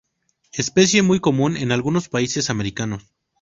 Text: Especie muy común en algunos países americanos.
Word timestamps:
Especie 0.53 1.03
muy 1.03 1.19
común 1.19 1.55
en 1.55 1.71
algunos 1.71 2.09
países 2.09 2.49
americanos. 2.49 3.03